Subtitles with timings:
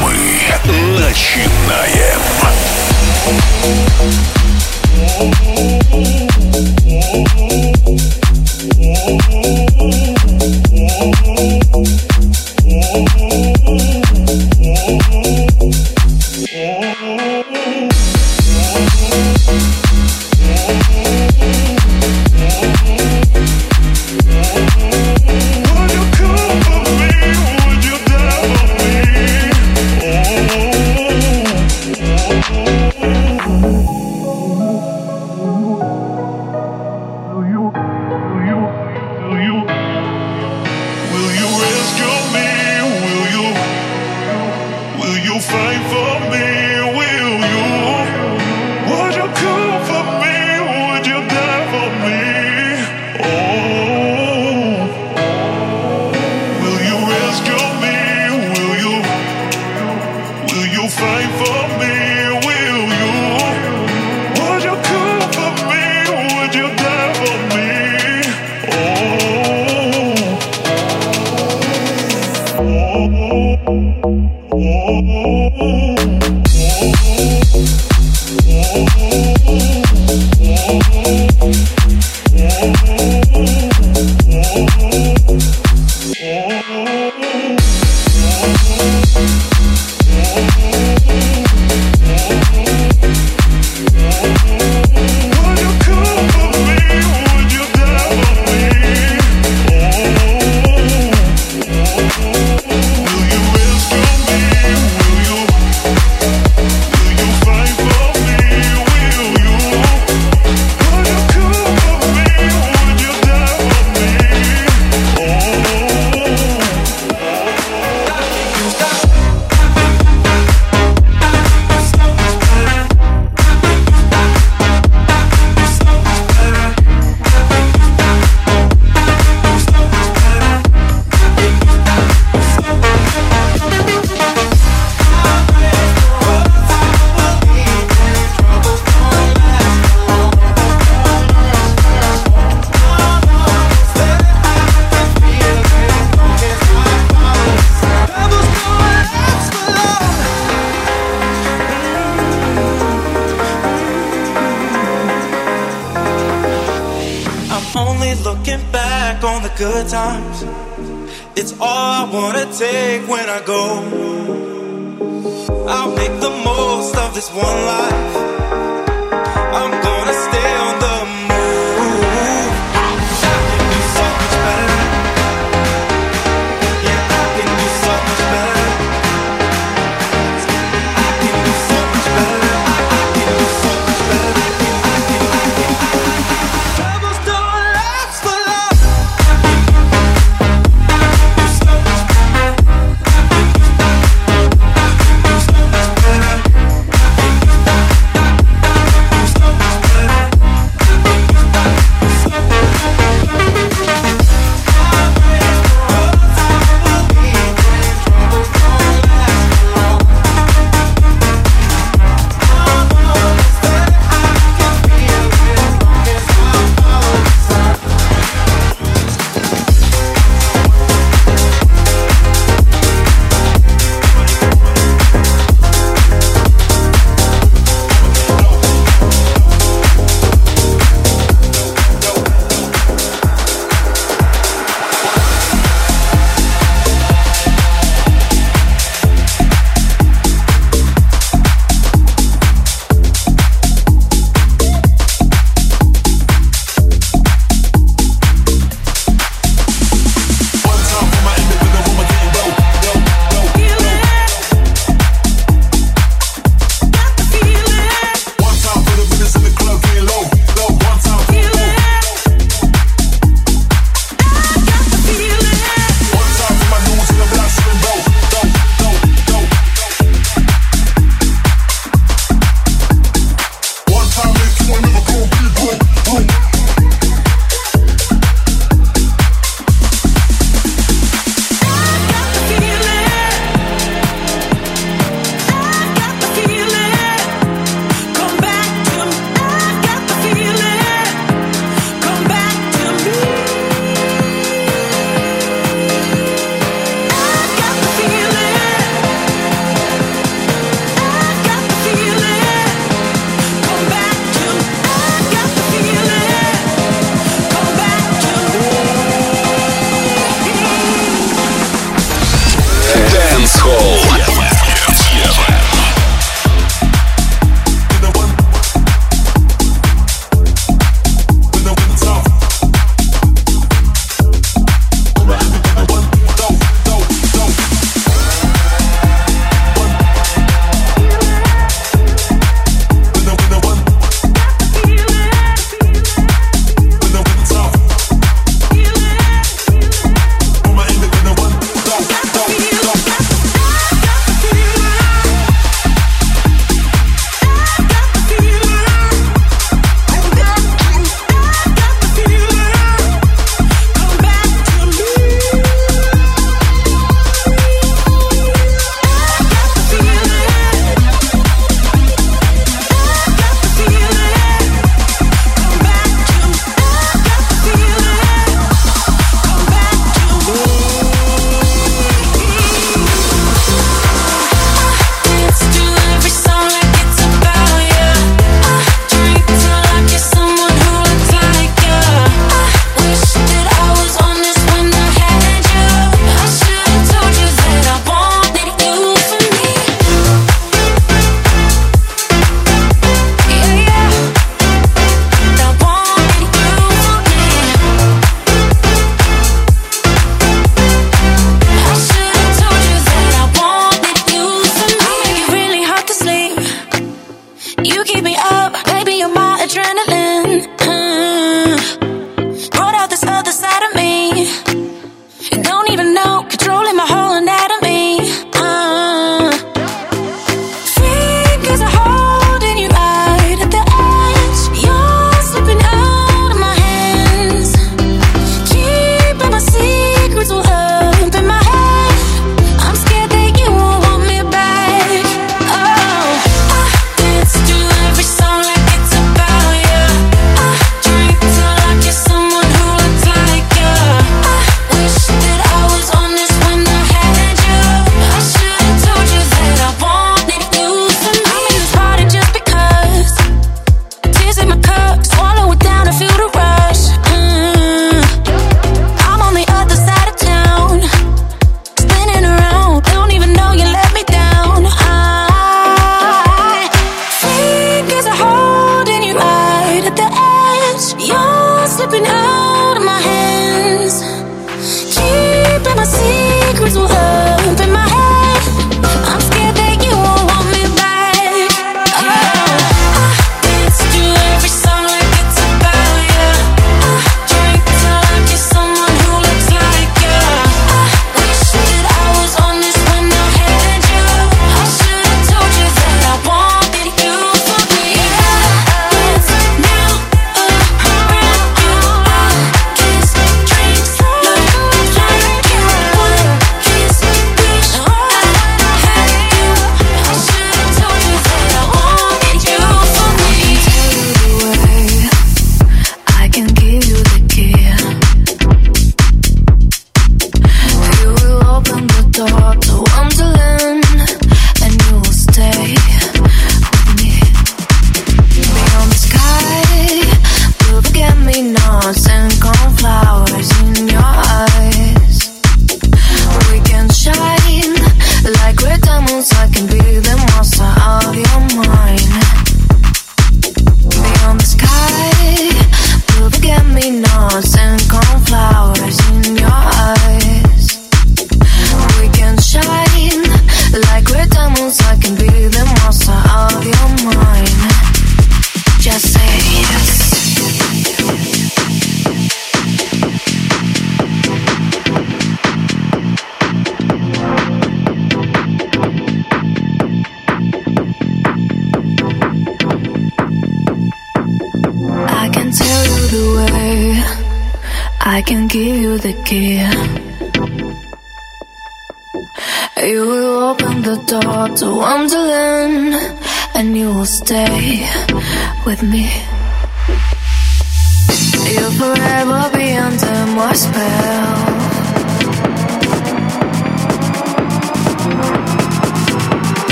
[0.00, 0.14] Мы
[0.98, 2.20] начинаем.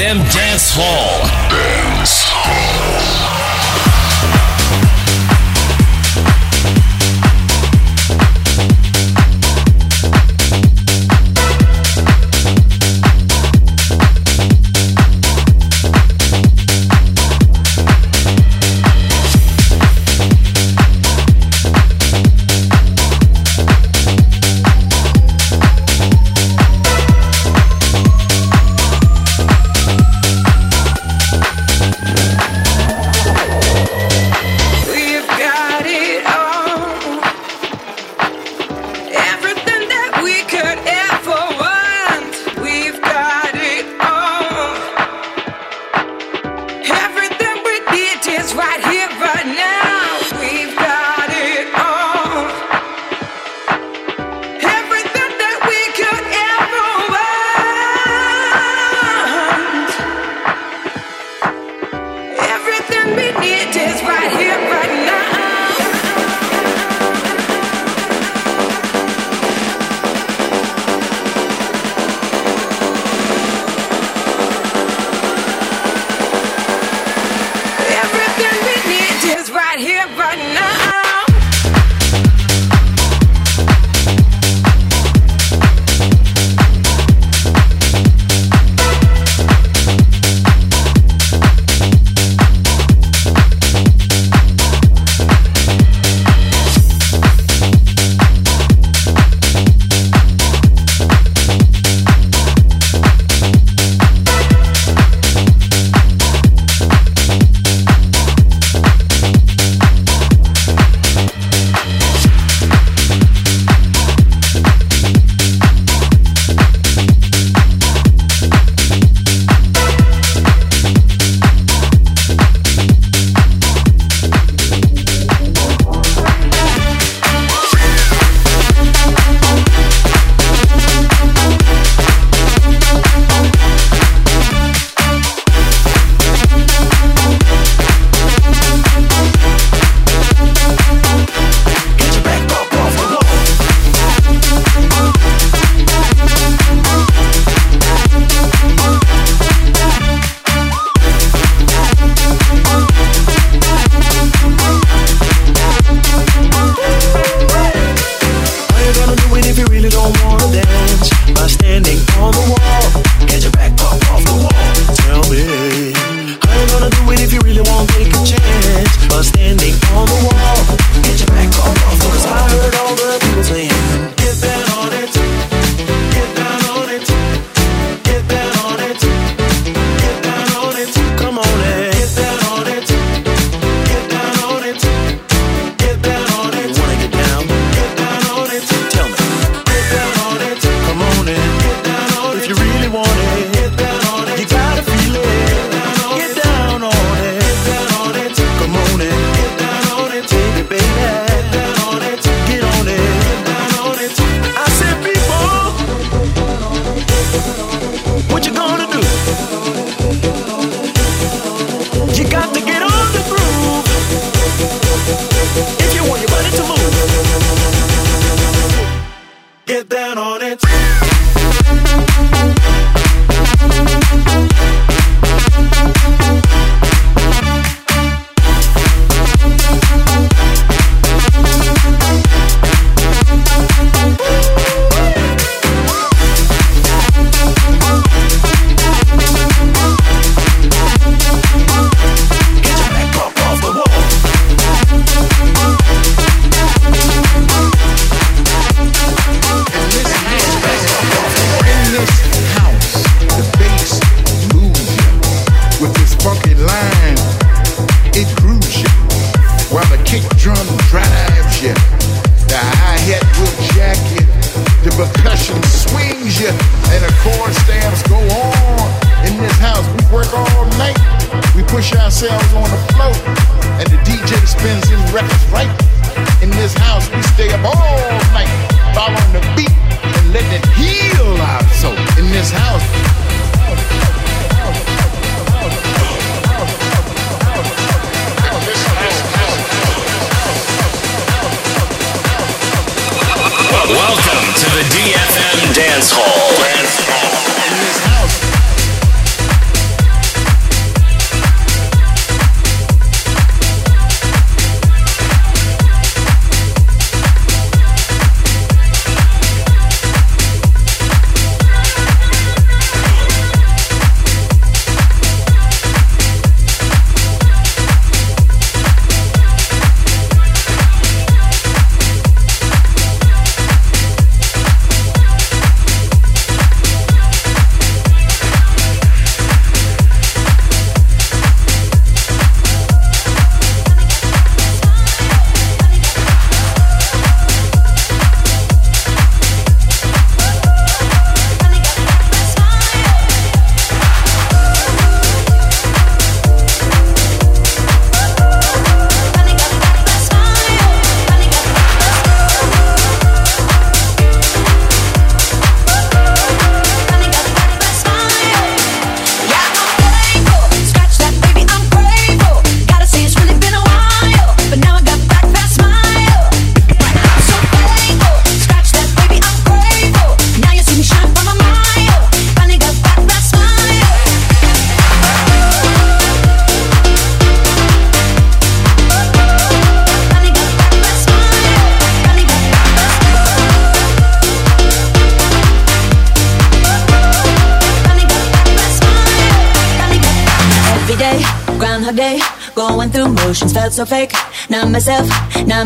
[0.00, 0.39] To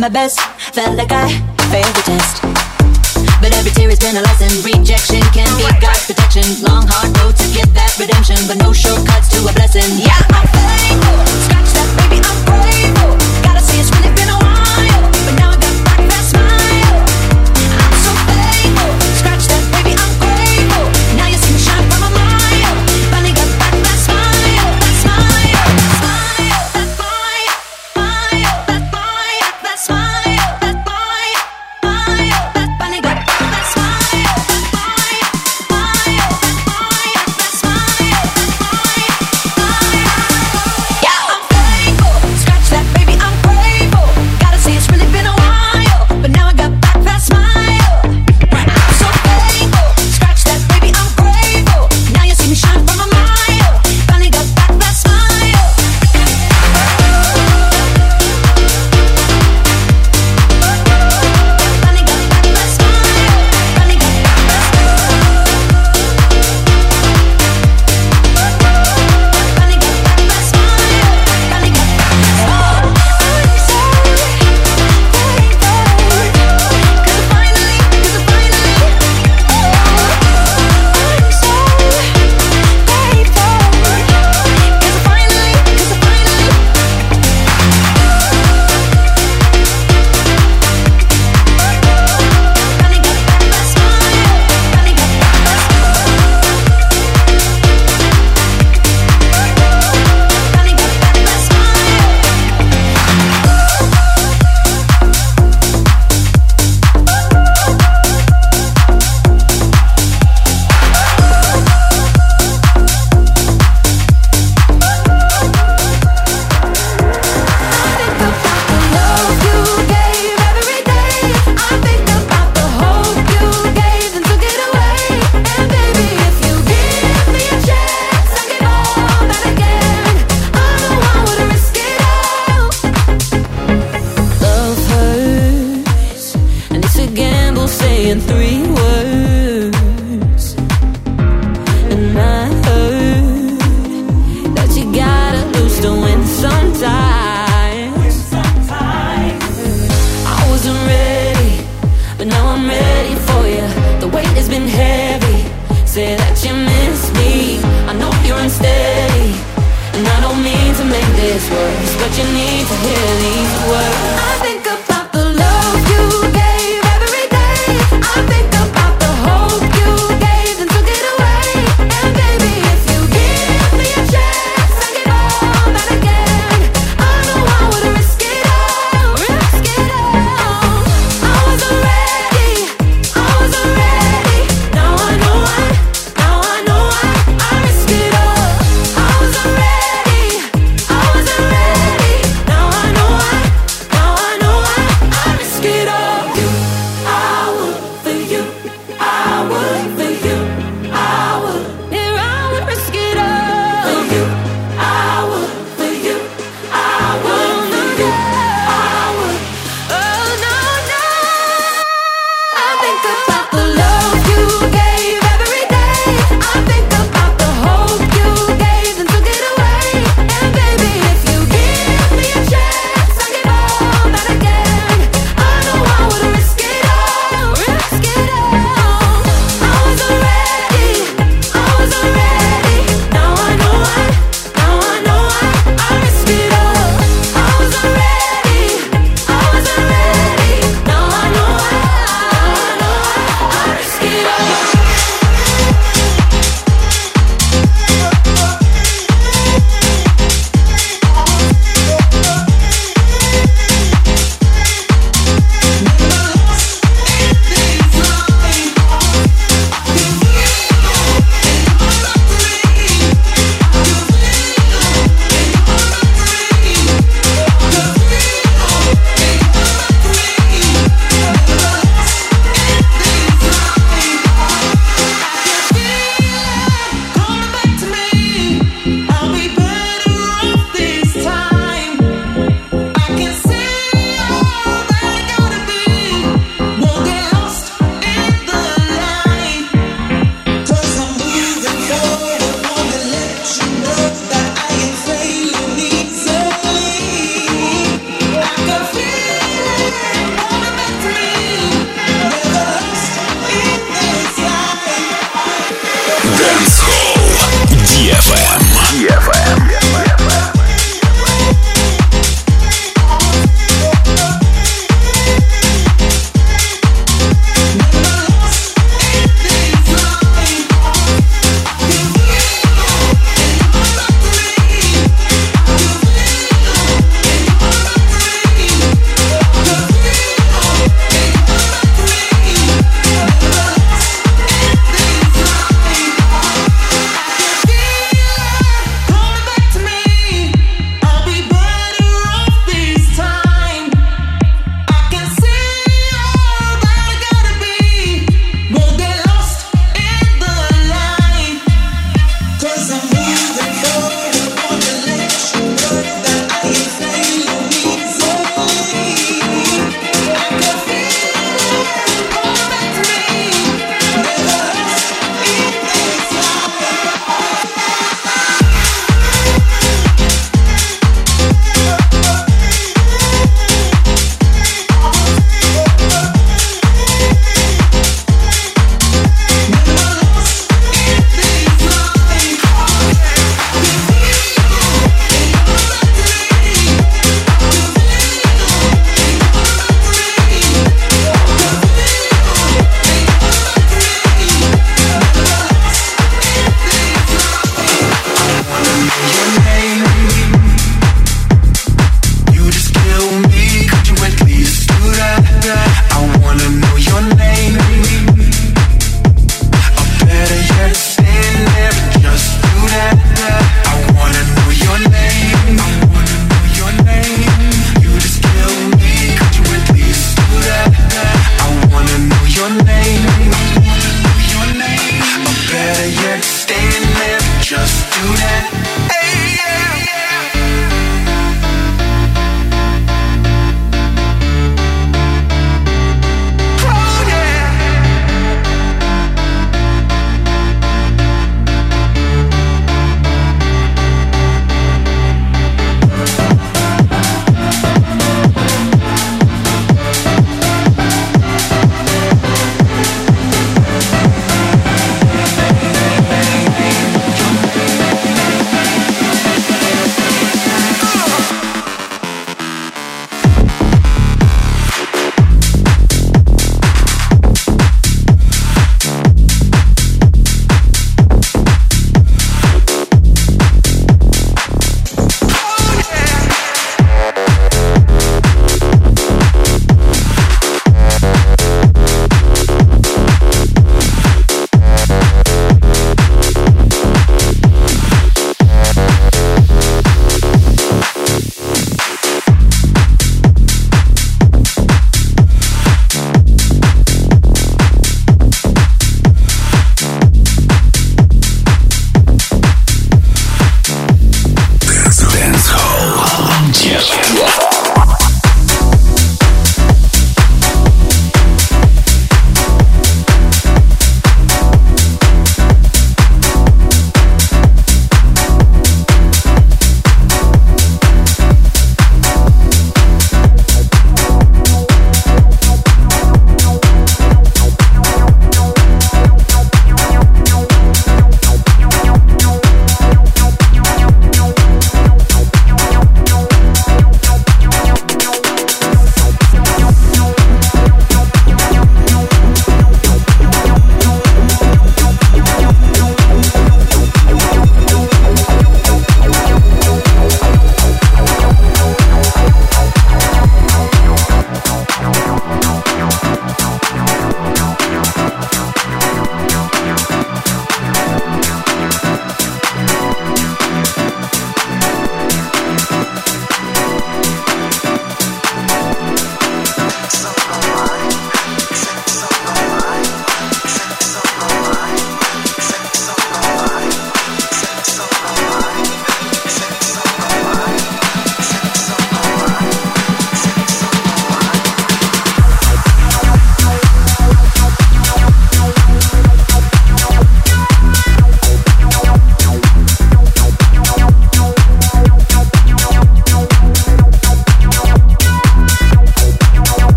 [0.00, 0.39] my best.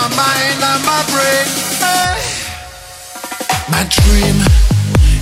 [0.00, 1.46] my mind and my brain.
[1.82, 2.16] Eh.
[3.68, 4.36] My dream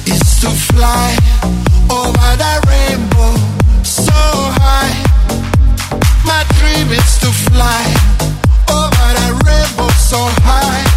[0.06, 1.16] is to fly
[1.90, 3.32] over that rainbow
[3.82, 4.20] so
[4.62, 4.94] high.
[6.24, 7.82] My dream is to fly
[8.70, 9.09] over
[9.44, 10.88] rainbow so high.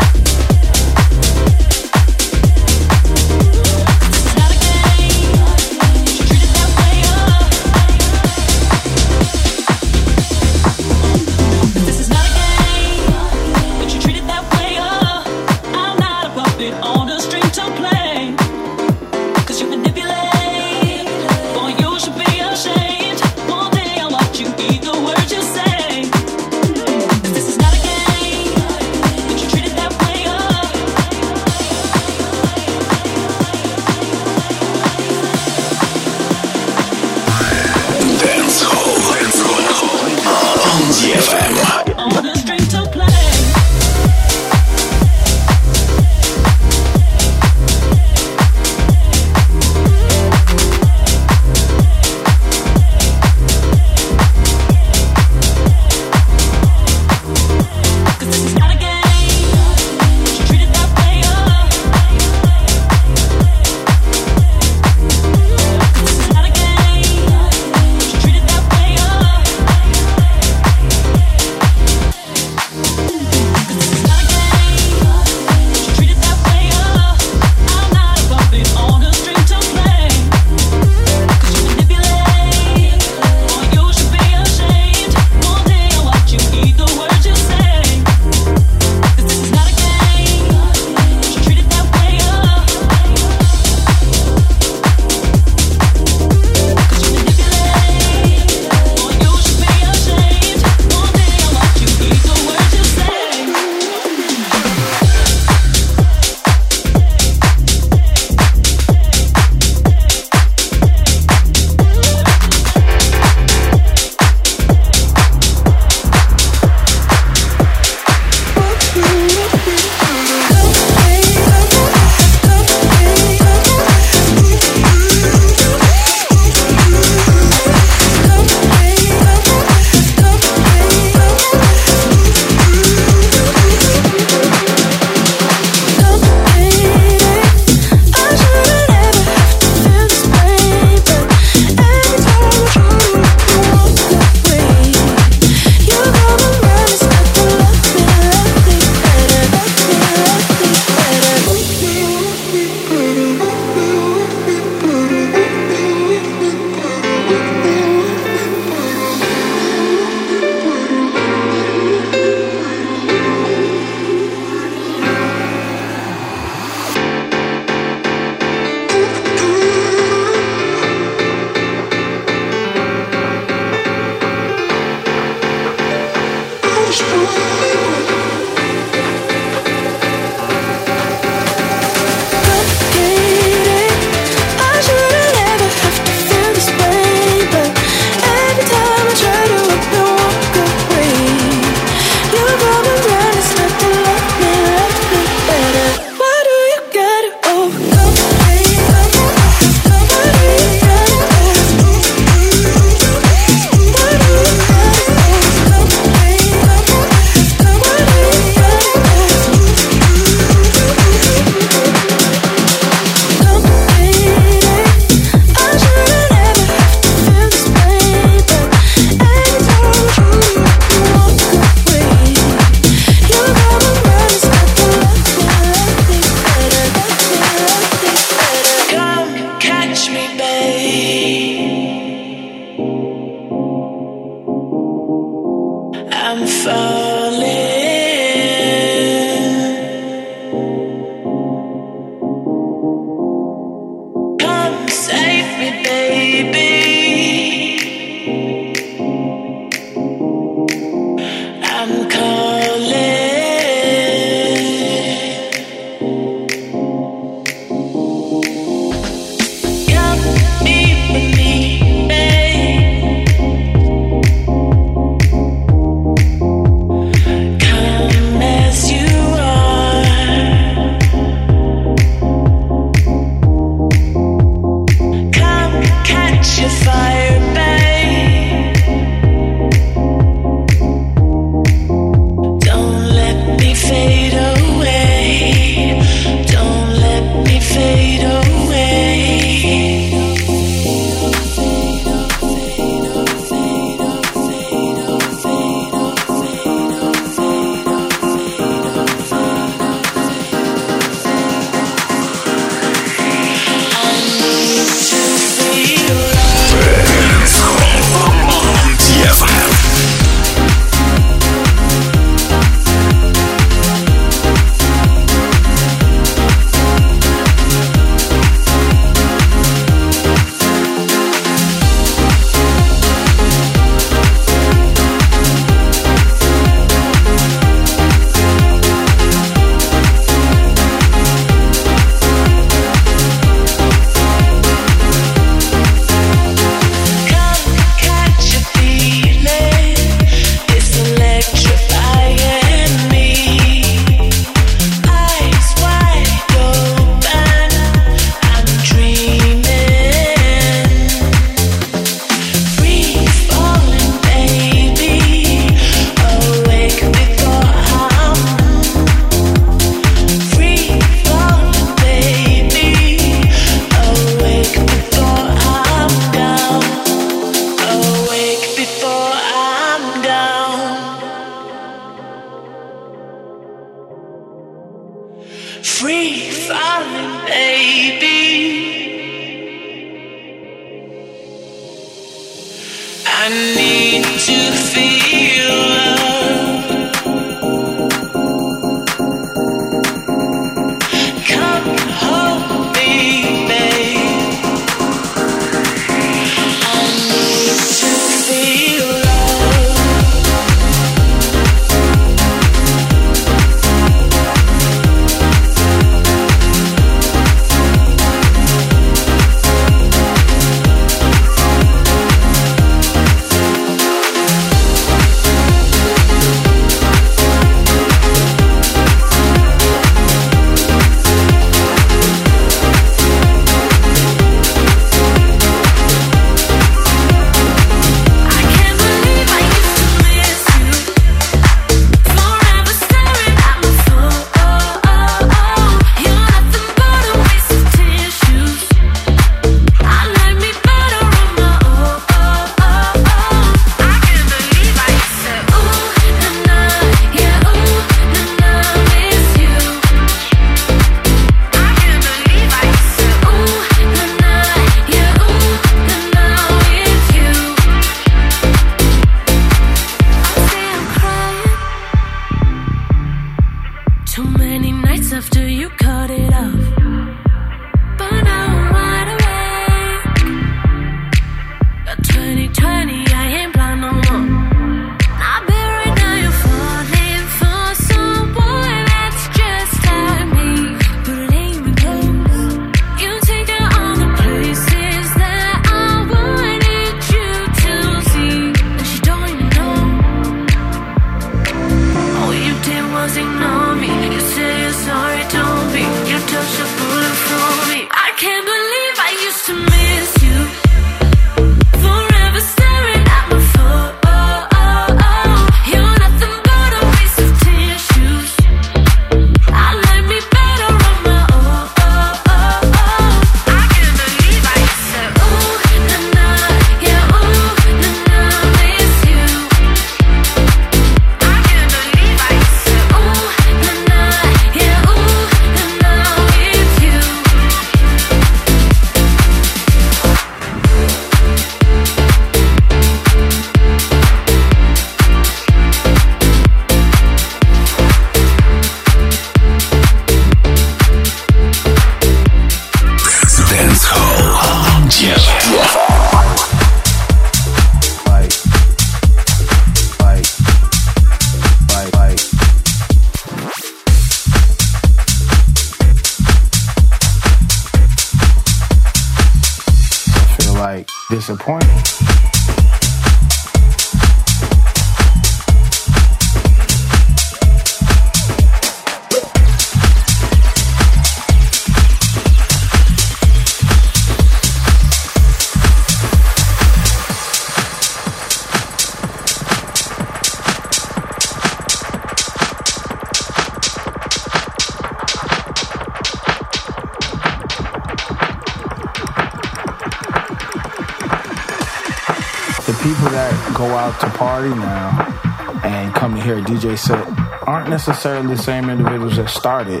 [594.64, 597.26] Party now and come to hear a DJ set
[597.66, 600.00] aren't necessarily the same individuals that started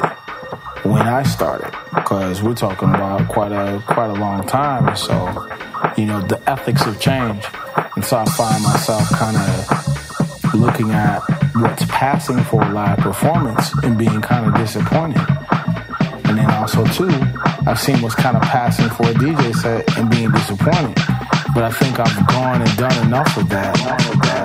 [0.84, 4.94] when I started, because we're talking about quite a quite a long time.
[4.96, 5.16] So,
[5.96, 7.48] you know, the ethics have changed,
[7.96, 11.20] and so I find myself kind of looking at
[11.56, 15.26] what's passing for a live performance and being kind of disappointed.
[16.26, 17.10] And then also too,
[17.66, 20.96] I've seen what's kind of passing for a DJ set and being disappointed.
[21.54, 24.43] But I think I've gone and done enough of that.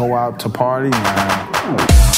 [0.00, 2.09] Go out to party now.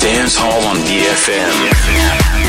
[0.00, 2.47] Dance Hall on DFM.